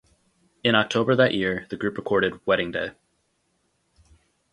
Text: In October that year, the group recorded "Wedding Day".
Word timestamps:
In 0.63 0.73
October 0.73 1.15
that 1.15 1.35
year, 1.35 1.67
the 1.69 1.75
group 1.77 1.95
recorded 1.95 2.43
"Wedding 2.47 2.71
Day". 2.71 2.93